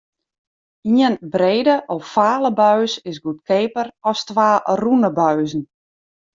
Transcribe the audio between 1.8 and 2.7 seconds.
ovale